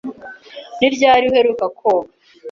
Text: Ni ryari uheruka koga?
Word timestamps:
Ni 0.77 0.87
ryari 0.93 1.23
uheruka 1.29 1.65
koga? 1.77 2.09